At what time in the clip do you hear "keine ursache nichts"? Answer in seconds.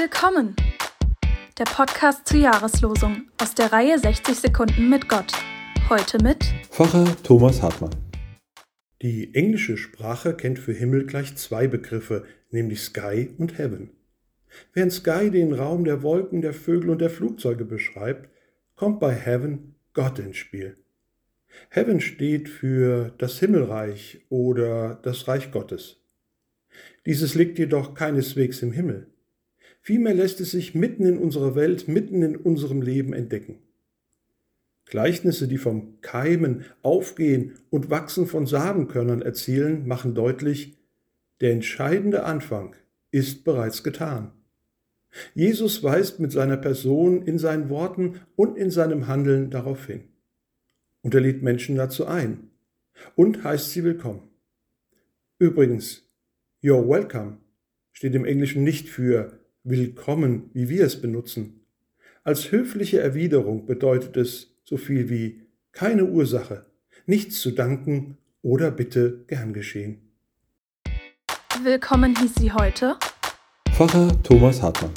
65.72-67.40